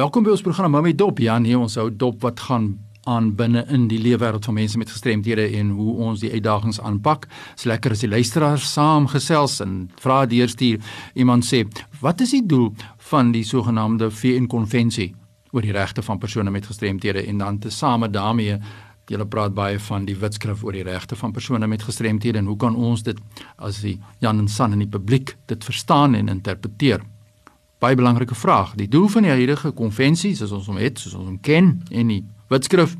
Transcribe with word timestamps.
Welkom 0.00 0.24
by 0.24 0.30
ons 0.32 0.40
program 0.40 0.70
Mami 0.72 0.94
Dop. 0.96 1.18
Ja, 1.20 1.34
nee, 1.42 1.52
ons 1.58 1.74
hou 1.76 1.90
dop 1.92 2.22
wat 2.24 2.38
gaan 2.46 2.70
aan 3.10 3.26
binne 3.36 3.66
in 3.74 3.82
die 3.90 3.98
leefwêreld 4.00 4.46
van 4.48 4.56
mense 4.56 4.78
met 4.80 4.88
gestremthede 4.88 5.44
en 5.58 5.74
hoe 5.76 5.96
ons 6.06 6.22
die 6.22 6.30
uitdagings 6.32 6.78
aanpak. 6.80 7.26
Dit's 7.50 7.66
lekker 7.68 7.92
as 7.92 8.04
die 8.06 8.08
luisteraars 8.08 8.64
saamgesels 8.72 9.58
en 9.60 9.74
vra 10.00 10.22
deurstuur. 10.30 10.80
Iemand 11.20 11.44
sê, 11.44 11.66
"Wat 12.00 12.20
is 12.20 12.30
die 12.30 12.46
doel 12.46 12.72
van 13.10 13.32
die 13.32 13.44
sogenaamde 13.44 14.10
VN 14.10 14.46
konvensie 14.46 15.14
oor 15.50 15.60
die 15.60 15.72
regte 15.72 16.02
van 16.02 16.18
persone 16.18 16.50
met 16.50 16.66
gestremthede?" 16.66 17.26
En 17.26 17.38
dan 17.38 17.58
tesame 17.58 18.10
daarmee 18.10 18.58
Julle 19.06 19.26
praat 19.26 19.54
baie 19.54 19.78
van 19.78 20.04
die 20.04 20.16
wetskrif 20.16 20.64
oor 20.64 20.72
die 20.72 20.82
regte 20.82 21.16
van 21.16 21.32
persone 21.32 21.66
met 21.66 21.82
gestremthede 21.82 22.38
en 22.38 22.46
hoe 22.46 22.56
kan 22.56 22.76
ons 22.76 23.02
dit 23.02 23.18
as 23.56 23.80
die 23.80 24.00
Jan 24.20 24.38
en 24.38 24.48
San 24.48 24.72
in 24.72 24.78
die 24.78 24.88
publiek 24.98 25.36
dit 25.46 25.64
verstaan 25.64 26.14
en 26.14 26.28
interpreteer? 26.28 27.00
Baie 27.80 27.96
belangrike 27.96 28.36
vraag. 28.36 28.74
Die 28.78 28.88
doel 28.88 29.08
van 29.08 29.24
die 29.24 29.32
huidige 29.32 29.72
konvensie, 29.76 30.34
soos 30.36 30.52
ons 30.52 30.68
hom 30.68 30.78
het, 30.80 31.00
soos 31.00 31.16
ons 31.16 31.28
hom 31.30 31.40
ken 31.44 31.78
en 31.90 32.12
die 32.12 32.22
wetskrif 32.52 32.96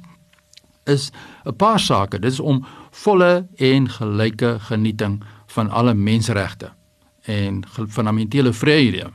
is 0.88 1.10
'n 1.44 1.56
paar 1.56 1.80
sake. 1.80 2.18
Dit 2.18 2.32
is 2.32 2.40
om 2.40 2.64
volle 2.90 3.46
en 3.56 3.88
gelyke 3.88 4.58
genieting 4.58 5.22
van 5.46 5.70
alle 5.70 5.94
menseregte 5.94 6.72
en 7.24 7.64
fundamentele 7.88 8.52
vryhede 8.52 9.10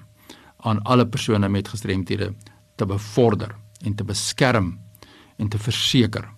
aan 0.57 0.81
alle 0.81 1.07
persone 1.07 1.49
met 1.49 1.67
gestremthede 1.67 2.34
te 2.75 2.85
bevorder 2.85 3.55
en 3.81 3.95
te 3.95 4.03
beskerm 4.03 4.79
en 5.37 5.49
te 5.49 5.57
verseker 5.57 6.29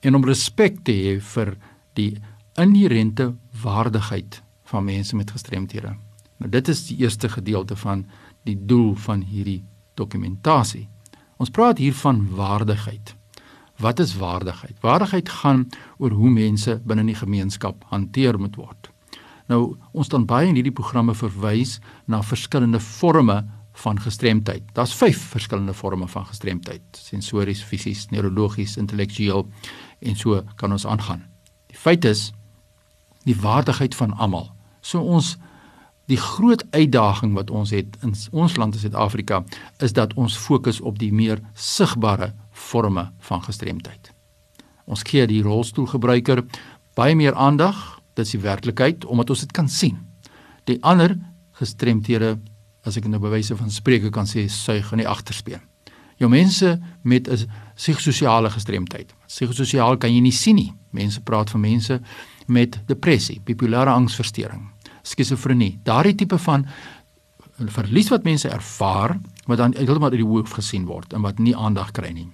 en 0.00 0.14
om 0.14 0.24
respek 0.24 0.82
te 0.84 0.92
hê 0.92 1.20
vir 1.20 1.56
die 1.92 2.16
inherente 2.60 3.34
waardigheid 3.62 4.42
van 4.64 4.84
mense 4.84 5.16
met 5.16 5.30
gestremthede. 5.30 5.94
Nou 6.36 6.50
dit 6.50 6.68
is 6.68 6.86
die 6.86 6.96
eerste 7.04 7.28
gedeelte 7.28 7.76
van 7.76 8.06
die 8.48 8.56
doel 8.66 8.94
van 8.94 9.22
hierdie 9.22 9.62
dokumentasie. 9.94 10.88
Ons 11.36 11.50
praat 11.50 11.78
hier 11.78 11.94
van 11.94 12.24
waardigheid. 12.36 13.14
Wat 13.82 13.98
is 13.98 14.14
waardigheid? 14.16 14.76
Waardigheid 14.80 15.28
gaan 15.28 15.66
oor 15.98 16.10
hoe 16.10 16.30
mense 16.30 16.80
binne 16.84 17.04
die 17.08 17.18
gemeenskap 17.18 17.84
hanteer 17.90 18.38
moet 18.38 18.56
word. 18.56 18.90
Nou, 19.50 19.76
ons 19.92 20.08
dan 20.08 20.26
baie 20.26 20.48
in 20.48 20.56
hierdie 20.58 20.74
programme 20.74 21.14
verwys 21.18 21.78
na 22.06 22.22
verskillende 22.22 22.80
forme 22.80 23.42
van 23.82 24.00
gestremdheid. 24.00 24.62
Daar's 24.76 24.94
5 24.94 25.18
verskillende 25.32 25.74
forme 25.74 26.08
van 26.08 26.26
gestremdheid: 26.26 26.82
sensories, 26.92 27.62
fisies, 27.64 28.06
neurologies, 28.10 28.76
intellektueel 28.76 29.48
en 29.98 30.16
so 30.16 30.42
kan 30.56 30.72
ons 30.72 30.86
aangaan. 30.86 31.24
Die 31.66 31.78
feit 31.78 32.04
is 32.04 32.30
die 33.24 33.36
waardigheid 33.36 33.94
van 33.94 34.12
almal. 34.12 34.50
So 34.80 35.00
ons 35.00 35.36
die 36.10 36.18
groot 36.18 36.64
uitdaging 36.70 37.34
wat 37.34 37.50
ons 37.50 37.70
het 37.70 37.96
in 38.02 38.14
ons 38.30 38.56
land 38.56 38.74
in 38.74 38.80
Suid-Afrika 38.80 39.44
is 39.78 39.92
dat 39.92 40.14
ons 40.14 40.36
fokus 40.36 40.80
op 40.80 40.98
die 40.98 41.12
meer 41.12 41.40
sigbare 41.54 42.32
forme 42.50 43.10
van 43.28 43.42
gestremdheid. 43.42 44.12
Ons 44.84 45.04
gee 45.06 45.26
die 45.26 45.42
rolstoelgebruiker 45.42 46.42
baie 46.98 47.14
meer 47.16 47.34
aandag, 47.34 48.00
dit 48.14 48.26
is 48.26 48.34
die 48.34 48.42
werklikheid 48.42 49.04
omdat 49.04 49.30
ons 49.30 49.44
dit 49.46 49.52
kan 49.52 49.68
sien. 49.68 50.00
Die 50.68 50.78
ander 50.82 51.16
gestremdhede, 51.58 52.36
as 52.84 52.98
ek 52.98 53.06
nou 53.06 53.20
bewyse 53.22 53.56
van 53.56 53.70
spreuke 53.70 54.10
kan 54.10 54.26
sê, 54.26 54.48
suig 54.50 54.90
in 54.92 55.04
die 55.04 55.08
agterspeen. 55.08 55.62
Jou 56.18 56.28
mense 56.30 56.78
met 57.02 57.28
'n 57.28 57.48
psigososiale 57.74 58.50
gestremdheid. 58.50 59.14
Psigososiaal 59.26 59.96
kan 59.96 60.14
jy 60.14 60.20
nie 60.20 60.32
sien 60.32 60.56
nie. 60.56 60.72
Mense 60.90 61.20
praat 61.20 61.50
van 61.50 61.60
mense 61.60 62.00
met 62.46 62.80
depressie, 62.86 63.40
bipolêre 63.44 63.90
angsversteuring, 63.90 64.71
skizofrenie. 65.02 65.78
Daardie 65.84 66.14
tipe 66.14 66.38
van 66.38 66.66
verlies 67.70 68.10
wat 68.10 68.24
mense 68.24 68.48
ervaar 68.48 69.18
wat 69.46 69.58
dan 69.58 69.74
heeltemal 69.76 70.10
uit 70.14 70.22
die 70.22 70.28
hoof 70.28 70.54
gesien 70.58 70.86
word 70.86 71.12
en 71.12 71.22
wat 71.26 71.38
nie 71.42 71.54
aandag 71.56 71.90
kry 71.96 72.12
nie. 72.14 72.28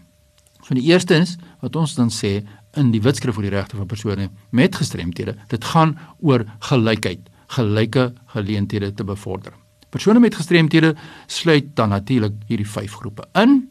So 0.65 0.77
die 0.77 0.85
eerste 0.91 1.17
is 1.23 1.37
wat 1.63 1.77
ons 1.77 1.97
dan 1.97 2.11
sê 2.13 2.43
in 2.77 2.93
die 2.93 3.01
wetskrif 3.03 3.39
oor 3.39 3.47
die 3.47 3.55
regte 3.55 3.79
van 3.79 3.89
persone 3.89 4.29
met 4.53 4.77
gestremthede, 4.77 5.35
dit 5.49 5.65
gaan 5.73 5.97
oor 6.21 6.45
gelykheid, 6.69 7.25
gelyke 7.57 8.13
geleenthede 8.35 8.93
te 8.95 9.05
bevorder. 9.05 9.55
Persone 9.89 10.21
met 10.21 10.37
gestremthede 10.37 10.95
sluit 11.27 11.73
dan 11.77 11.95
natuurlik 11.97 12.37
hierdie 12.51 12.69
vyf 12.69 12.99
groepe 13.01 13.25
in 13.41 13.63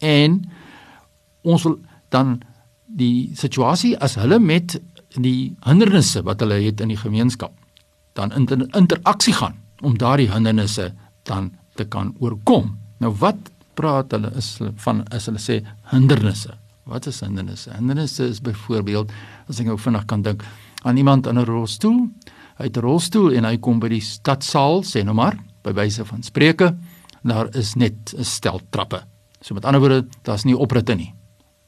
en 0.00 0.40
ons 1.44 1.66
wil 1.68 1.78
dan 2.14 2.38
die 2.86 3.32
situasie 3.36 3.92
as 4.00 4.16
hulle 4.16 4.38
met 4.40 4.78
die 5.20 5.52
hindernisse 5.66 6.22
wat 6.24 6.40
hulle 6.40 6.58
het 6.64 6.80
in 6.80 6.92
die 6.92 7.00
gemeenskap 7.00 7.52
dan 8.16 8.32
in 8.32 8.48
interaksie 8.72 9.34
gaan 9.36 9.56
om 9.84 9.98
daardie 10.00 10.30
hindernisse 10.32 10.92
dan 11.28 11.52
te 11.76 11.84
kan 11.84 12.14
oorkom. 12.18 12.76
Nou 12.98 13.12
wat 13.20 13.50
praat 13.76 14.12
hulle 14.16 14.32
is 14.40 14.56
van 14.84 15.02
as 15.12 15.28
hulle 15.28 15.42
sê 15.42 15.60
hindernisse. 15.92 16.54
Wat 16.86 17.06
is 17.10 17.20
hindernisse? 17.20 17.72
Hindernisse 17.74 18.28
is 18.30 18.40
byvoorbeeld 18.40 19.12
as 19.50 19.60
ek 19.60 19.68
nou 19.68 19.78
vinnig 19.80 20.06
kan 20.08 20.22
dink 20.22 20.44
aan 20.86 20.96
iemand 20.96 21.26
in 21.26 21.38
'n 21.38 21.44
rolstoel. 21.44 22.08
Hy 22.58 22.64
het 22.64 22.76
'n 22.76 22.80
rolstoel 22.80 23.32
en 23.32 23.44
hy 23.44 23.56
kom 23.58 23.78
by 23.78 23.88
die 23.88 24.00
stadsaal, 24.00 24.82
sê 24.82 25.04
nou 25.04 25.14
maar, 25.14 25.36
by 25.62 25.72
wyse 25.72 26.04
van 26.04 26.22
spreuke, 26.22 26.76
daar 27.22 27.48
is 27.56 27.74
net 27.74 28.14
'n 28.16 28.24
stel 28.24 28.60
trappe. 28.70 29.02
So 29.40 29.54
met 29.54 29.64
ander 29.64 29.80
woorde, 29.80 30.06
daar's 30.22 30.44
nie 30.44 30.56
opritte 30.56 30.94
nie. 30.94 31.12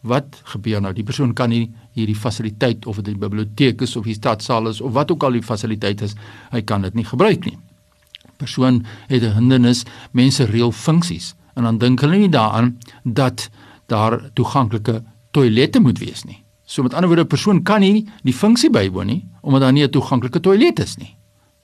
Wat 0.00 0.41
gebeur 0.53 0.81
nou? 0.81 0.92
Die 0.94 1.04
persoon 1.04 1.32
kan 1.34 1.50
nie 1.50 1.72
hierdie 1.98 2.16
fasiliteit 2.16 2.86
of 2.86 3.00
dit 3.00 3.14
die 3.14 3.19
biblioteek 3.19 3.82
is 3.82 3.97
of 3.97 4.06
die 4.06 4.14
stadsaal 4.14 4.70
is 4.70 4.81
of 4.81 4.92
wat 4.94 5.10
ook 5.10 5.25
al 5.26 5.34
die 5.34 5.42
fasiliteit 5.42 6.03
is, 6.06 6.14
hy 6.53 6.62
kan 6.62 6.82
dit 6.86 6.94
nie 6.94 7.06
gebruik 7.06 7.44
nie. 7.44 7.59
Persoon 8.38 8.84
het 9.08 9.22
'n 9.22 9.34
hindernis, 9.34 9.84
mense 10.12 10.44
reël 10.44 10.72
funksies 10.72 11.34
en 11.56 11.64
dan 11.64 11.78
dink 11.78 12.00
hulle 12.00 12.16
nie 12.16 12.28
daaraan 12.28 12.78
dat 13.04 13.50
daar 13.87 14.31
toeganklike 14.34 15.03
toilette 15.31 15.81
moet 15.81 15.98
wees 15.98 16.25
nie. 16.25 16.44
So 16.64 16.82
met 16.82 16.94
ander 16.94 17.08
woorde, 17.08 17.25
'n 17.25 17.26
persoon 17.26 17.62
kan 17.62 17.81
nie 17.81 18.06
die 18.22 18.34
funksie 18.34 18.70
bywoon 18.70 19.06
nie 19.06 19.26
omdat 19.42 19.60
daar 19.60 19.72
nie 19.72 19.84
'n 19.84 19.91
toeganklike 19.91 20.41
toilet 20.41 20.78
is 20.78 20.97
nie. 20.97 21.16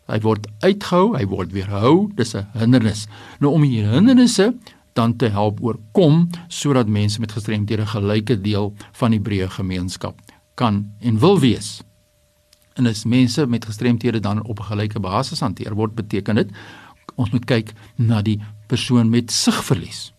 Hy 0.07 0.21
word 0.21 0.47
uitgehou, 0.61 1.17
hy 1.17 1.27
word 1.27 1.53
weerhou, 1.53 2.11
dis 2.15 2.35
'n 2.35 2.47
hindernis. 2.53 3.07
Nou 3.41 3.53
om 3.53 3.63
hierdie 3.63 3.91
hindernisse 3.91 4.55
dan 4.95 5.17
te 5.17 5.29
help 5.29 5.63
oorkom 5.63 6.29
sodat 6.49 6.89
mense 6.89 7.21
met 7.21 7.33
gestremdhede 7.33 7.87
gelyke 7.87 8.39
deel 8.41 8.73
van 8.93 9.11
die 9.11 9.21
breë 9.21 9.51
gemeenskap 9.51 10.21
kan 10.55 10.85
en 11.01 11.19
wil 11.19 11.41
wees. 11.43 11.81
En 12.75 12.87
as 12.87 13.05
mense 13.05 13.47
met 13.47 13.65
gestremdhede 13.65 14.21
dan 14.21 14.43
op 14.43 14.59
'n 14.59 14.71
gelyke 14.71 15.01
basis 15.01 15.41
hanteer 15.41 15.75
word, 15.75 15.95
beteken 15.95 16.35
dit 16.35 16.51
ons 17.15 17.31
moet 17.31 17.45
kyk 17.45 17.73
na 17.95 18.23
die 18.23 18.41
persoon 18.67 19.11
met 19.11 19.31
sigverlies. 19.31 20.13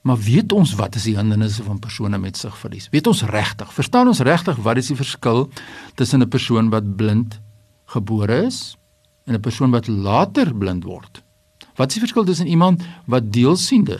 Maar 0.00 0.18
weet 0.18 0.52
ons 0.52 0.74
wat 0.74 0.94
is 0.94 1.02
die 1.02 1.16
hindernisse 1.16 1.62
van 1.62 1.78
persone 1.78 2.18
met 2.18 2.36
sigverlies? 2.36 2.88
Weet 2.90 3.06
ons 3.06 3.22
regtig? 3.22 3.72
Verstaan 3.72 4.06
ons 4.06 4.20
regtig 4.20 4.56
wat 4.56 4.76
is 4.76 4.86
die 4.86 4.96
verskil 4.96 5.50
tussen 5.94 6.22
'n 6.22 6.28
persoon 6.28 6.70
wat 6.70 6.96
blind 6.96 7.40
gebore 7.84 8.44
is 8.46 8.76
en 9.24 9.34
'n 9.34 9.40
persoon 9.40 9.70
wat 9.70 9.86
later 9.86 10.54
blind 10.54 10.84
word? 10.84 11.22
Wat 11.74 11.88
is 11.88 11.94
die 11.94 12.02
verskil 12.02 12.24
tussen 12.24 12.46
iemand 12.46 12.82
wat 13.04 13.32
deelsiende 13.32 13.98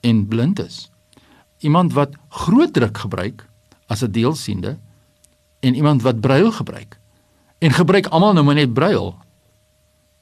en 0.00 0.26
blind 0.26 0.60
is? 0.60 0.90
Iemand 1.58 1.92
wat 1.92 2.14
groot 2.28 2.72
druk 2.72 2.98
gebruik 2.98 3.48
as 3.86 4.02
'n 4.02 4.10
deelsiende 4.10 4.78
en 5.60 5.74
iemand 5.74 6.02
wat 6.02 6.20
brail 6.20 6.52
gebruik. 6.52 6.98
En 7.58 7.70
gebruik 7.70 8.06
almal 8.06 8.32
nou 8.32 8.44
maar 8.44 8.54
net 8.54 8.72
brail. 8.72 9.16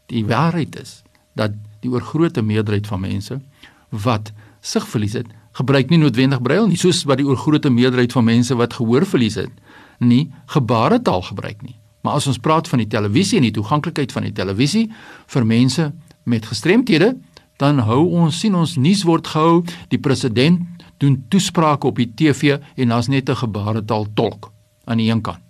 Die 0.07 0.27
waarheid 0.27 0.81
is 0.81 1.03
dat 1.33 1.51
die 1.81 1.91
oorgrootste 1.91 2.43
meerderheid 2.43 2.87
van 2.87 3.01
mense 3.01 3.41
wat 3.89 4.33
sigverlies 4.61 5.13
het, 5.13 5.27
gebruik 5.53 5.89
nie 5.89 5.99
noodwendig 5.99 6.43
brail 6.43 6.67
nie, 6.67 6.77
soos 6.77 7.05
wat 7.05 7.21
die 7.21 7.27
oorgrootste 7.27 7.71
meerderheid 7.71 8.13
van 8.13 8.25
mense 8.25 8.55
wat 8.55 8.77
gehoorverlies 8.77 9.35
het, 9.35 9.53
nie 9.99 10.33
gebaretaal 10.53 11.23
gebruik 11.23 11.63
nie. 11.63 11.77
Maar 12.01 12.21
as 12.21 12.27
ons 12.27 12.39
praat 12.39 12.69
van 12.69 12.79
die 12.79 12.91
televisie 12.91 13.39
en 13.41 13.49
die 13.49 13.55
toeganklikheid 13.57 14.13
van 14.13 14.29
die 14.29 14.33
televisie 14.33 14.85
vir 15.33 15.47
mense 15.47 15.93
met 16.23 16.47
gestremthede, 16.47 17.17
dan 17.57 17.79
hou 17.89 18.03
ons 18.21 18.41
sien 18.41 18.55
ons 18.55 18.77
nuus 18.77 19.03
word 19.09 19.27
gehou, 19.27 19.65
die 19.89 20.01
president 20.01 20.85
doen 21.01 21.17
toesprake 21.33 21.89
op 21.89 21.99
die 22.01 22.09
TV 22.17 22.59
en 22.77 22.89
daar's 22.89 23.09
net 23.09 23.29
'n 23.29 23.37
gebaretaal 23.37 24.07
tolk 24.15 24.53
aan 24.85 24.99
die 24.99 25.11
een 25.11 25.21
kant. 25.21 25.41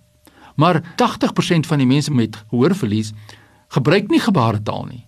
Maar 0.55 0.81
80% 0.95 1.67
van 1.67 1.77
die 1.77 1.87
mense 1.87 2.11
met 2.11 2.43
gehoorverlies 2.49 3.13
gebruik 3.67 4.09
nie 4.09 4.19
gebaretaal 4.19 4.85
nie. 4.85 5.05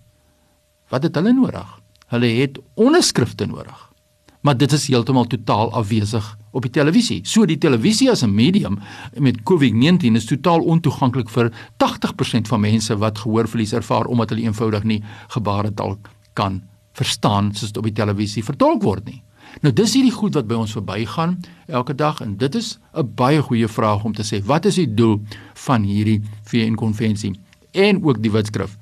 Wat 0.88 1.02
het 1.02 1.14
hulle 1.14 1.32
nodig? 1.32 1.80
Hulle 2.06 2.26
het 2.26 2.58
onderskrifte 2.74 3.46
nodig. 3.46 3.90
Maar 4.40 4.56
dit 4.56 4.72
is 4.72 4.86
heeltemal 4.86 5.26
totaal 5.26 5.72
afwesig 5.72 6.36
op 6.50 6.62
die 6.62 6.70
televisie. 6.70 7.20
So 7.24 7.44
die 7.44 7.58
televisie 7.58 8.10
as 8.10 8.22
'n 8.22 8.34
medium 8.34 8.78
met 9.14 9.42
COVID-19 9.42 10.14
is 10.14 10.24
totaal 10.24 10.60
ontoeganklik 10.60 11.28
vir 11.28 11.52
80% 11.76 12.48
van 12.48 12.60
mense 12.60 12.96
wat 12.96 13.18
gehoorverlies 13.18 13.72
ervaar 13.72 14.04
omdat 14.04 14.28
hulle 14.28 14.42
eenvoudig 14.42 14.82
nie 14.82 15.02
gebaretaal 15.28 15.98
kan 16.32 16.62
verstaan 17.00 17.52
soos 17.54 17.72
dit 17.72 17.80
op 17.80 17.88
die 17.88 17.96
televisie 17.96 18.44
vertolk 18.44 18.84
word 18.86 19.08
nie. 19.08 19.20
Nou 19.64 19.72
dis 19.74 19.96
hierdie 19.96 20.14
goed 20.14 20.36
wat 20.38 20.46
by 20.50 20.58
ons 20.62 20.74
verbygaan 20.76 21.38
elke 21.66 21.94
dag 21.98 22.20
en 22.24 22.36
dit 22.38 22.54
is 22.54 22.78
'n 22.94 23.08
baie 23.16 23.42
goeie 23.42 23.68
vraag 23.68 24.04
om 24.04 24.14
te 24.14 24.22
sê 24.22 24.42
wat 24.44 24.66
is 24.66 24.76
die 24.76 24.94
doel 24.94 25.20
van 25.66 25.82
hierdie 25.82 26.20
VN 26.44 26.74
konvensie 26.74 27.34
en 27.72 28.04
ook 28.04 28.22
die 28.22 28.30
wetskrif. 28.30 28.76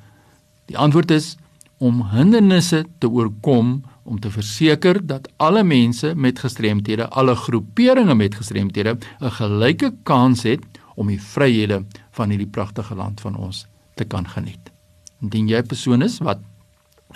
Die 0.67 0.77
antwoord 0.77 1.11
is 1.11 1.37
om 1.79 2.03
hindernisse 2.11 2.85
te 2.99 3.09
oorkom 3.09 3.83
om 4.03 4.21
te 4.21 4.31
verseker 4.31 5.07
dat 5.07 5.29
alle 5.37 5.63
mense 5.65 6.15
met 6.15 6.39
gestremthede, 6.39 7.09
alle 7.09 7.35
groeperinge 7.35 8.15
met 8.15 8.35
gestremthede 8.35 8.99
'n 9.21 9.31
gelyke 9.31 9.95
kans 10.03 10.43
het 10.43 10.65
om 10.95 11.07
die 11.07 11.23
vryhede 11.23 11.85
van 12.11 12.31
hierdie 12.31 12.51
pragtige 12.51 12.95
land 12.95 13.21
van 13.21 13.37
ons 13.37 13.67
te 13.95 14.05
kan 14.05 14.29
geniet. 14.29 14.71
Indien 15.23 15.49
jy 15.49 15.59
'n 15.59 15.67
persoon 15.67 16.03
is 16.03 16.19
wat 16.19 16.39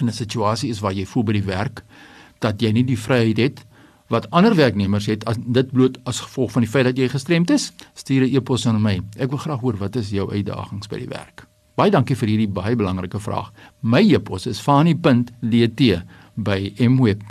in 0.01 0.07
'n 0.07 0.13
situasie 0.13 0.71
is 0.71 0.81
waar 0.81 0.93
jy 0.93 1.07
voel 1.07 1.25
by 1.25 1.33
die 1.33 1.45
werk 1.45 1.85
dat 2.39 2.61
jy 2.63 2.73
nie 2.73 2.85
die 2.85 2.99
vryheid 2.99 3.37
het 3.39 3.65
wat 4.13 4.31
ander 4.31 4.55
werknemers 4.55 5.07
het 5.07 5.25
as 5.25 5.37
dit 5.41 5.71
bloot 5.73 5.99
as 6.05 6.21
gevolg 6.21 6.53
van 6.53 6.63
die 6.63 6.71
feit 6.71 6.85
dat 6.85 6.99
jy 6.99 7.09
gestremd 7.09 7.51
is, 7.51 7.73
stuur 7.95 8.23
'n 8.27 8.35
e-pos 8.37 8.67
aan 8.67 8.83
my. 8.83 9.01
Ek 9.17 9.31
wil 9.31 9.39
graag 9.39 9.61
hoor 9.61 9.77
wat 9.77 9.97
is 9.97 10.11
jou 10.11 10.31
uitdagings 10.33 10.87
by 10.89 10.99
die 10.99 11.09
werk. 11.09 11.47
Baie 11.75 11.91
dankie 11.91 12.17
vir 12.17 12.29
hierdie 12.29 12.49
baie 12.49 12.77
belangrike 12.77 13.21
vraag. 13.21 13.53
My 13.81 14.01
e-pos 14.01 14.47
is 14.47 14.61
fani.dt 14.61 16.03
by 16.35 16.73
mweb.co.za. 16.79 17.31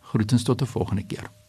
Groetens 0.00 0.42
tot 0.42 0.62
'n 0.62 0.66
volgende 0.66 1.02
keer. 1.06 1.43